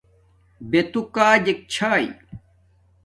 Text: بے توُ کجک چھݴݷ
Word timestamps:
بے 0.69 0.79
توُ 0.91 1.01
کجک 1.15 1.57
چھݴݷ 1.73 2.05